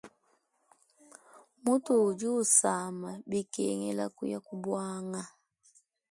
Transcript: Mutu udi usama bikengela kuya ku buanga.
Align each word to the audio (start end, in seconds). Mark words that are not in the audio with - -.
Mutu 1.63 1.91
udi 2.07 2.27
usama 2.41 3.11
bikengela 3.29 4.05
kuya 4.15 4.39
ku 4.45 4.53
buanga. 4.63 5.23